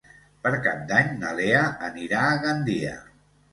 [0.45, 2.99] Per Cap d'Any na Lena anirà a Gandia.